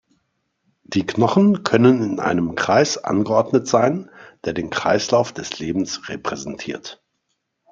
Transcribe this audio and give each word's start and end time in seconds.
Die 0.83 1.05
Knochen 1.05 1.61
können 1.61 2.01
in 2.01 2.19
einem 2.19 2.55
Kreis 2.55 2.97
angeordnet 2.97 3.67
sein, 3.67 4.09
der 4.45 4.53
den 4.53 4.71
Kreislauf 4.71 5.31
des 5.31 5.59
Lebens 5.59 6.09
repräsentiert. 6.09 7.03